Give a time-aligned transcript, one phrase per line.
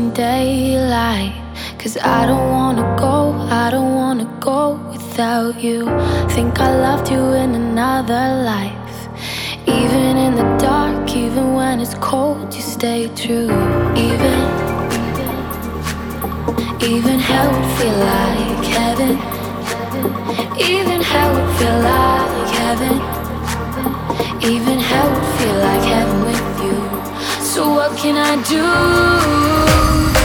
[0.00, 1.34] chasing daylight.
[1.78, 5.84] Cause I don't wanna go, I don't wanna go without you.
[6.30, 9.08] Think I loved you in another life.
[9.66, 13.50] Even in the dark, even when it's cold, you stay true.
[13.96, 14.38] Even,
[16.82, 19.12] even hell would feel like heaven.
[20.58, 22.96] Even hell would feel like heaven.
[24.52, 26.39] Even hell would feel like heaven.
[27.50, 30.19] So what can I do?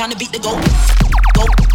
[0.00, 1.69] kind of beat the goal.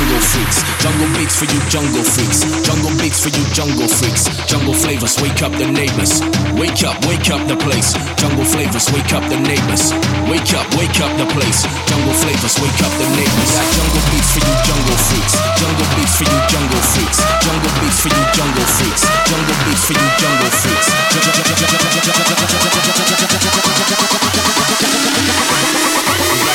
[0.00, 0.64] jungle freaks.
[0.80, 2.40] Jungle beats for you jungle freaks.
[2.64, 4.24] Jungle beats for you jungle freaks.
[4.48, 6.24] Jungle flavors, wake up the neighbors.
[6.56, 7.92] Wake up, wake up the place.
[8.16, 9.92] Jungle flavors, wake up the neighbors.
[10.32, 11.68] Wake up, wake up the place.
[11.84, 13.52] Jungle flavors, wake up the neighbors.
[13.52, 15.34] Got jungle beats for you jungle freaks.
[15.60, 17.20] Jungle beats for you jungle freaks.
[17.44, 19.04] Jungle beats for you jungle freaks.
[19.28, 20.88] Jungle beats for you jungle freaks.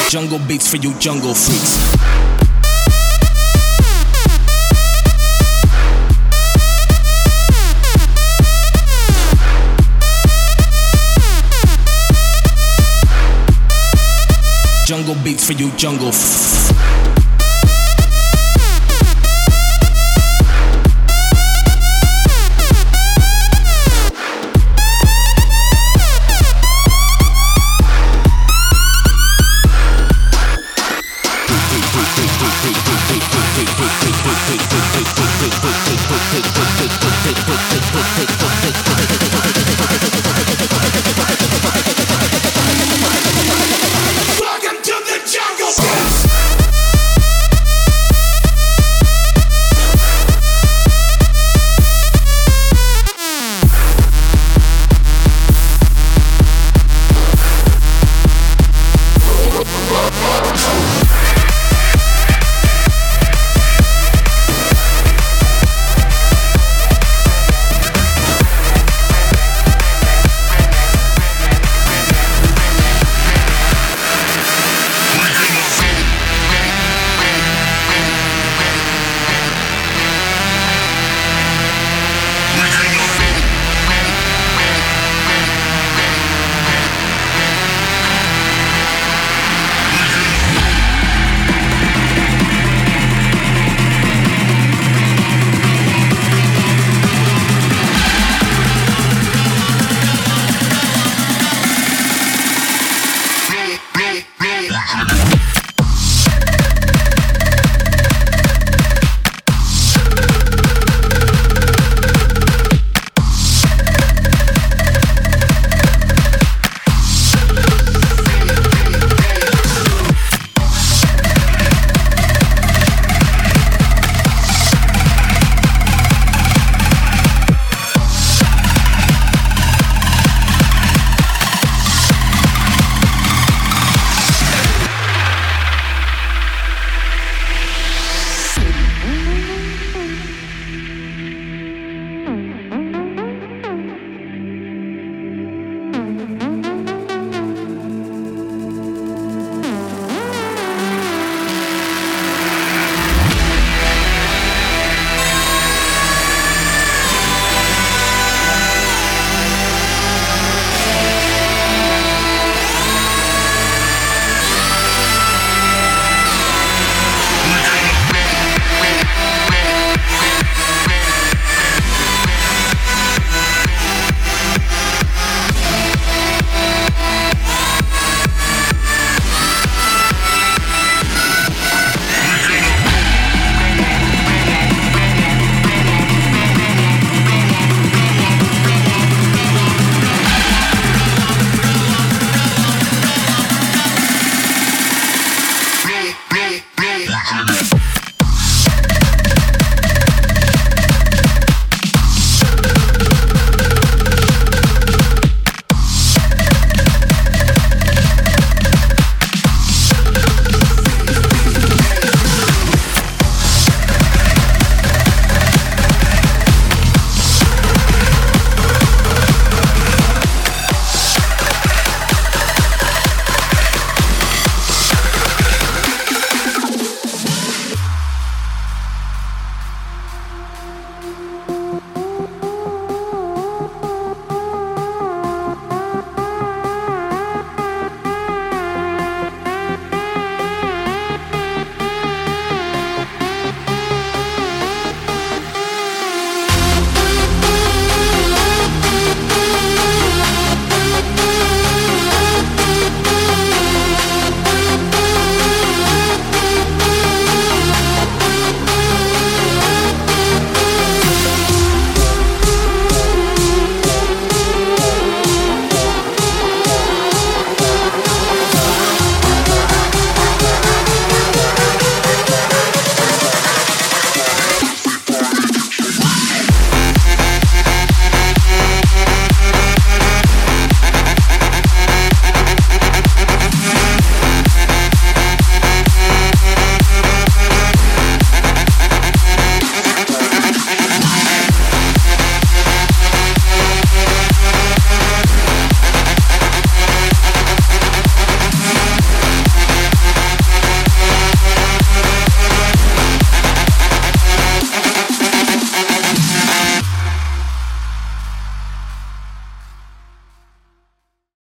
[0.09, 2.44] Jungle beats for you jungle freaks.
[15.05, 16.64] jungle beats for you jungle.